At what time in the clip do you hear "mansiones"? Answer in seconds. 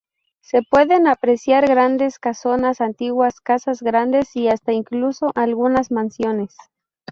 5.91-6.55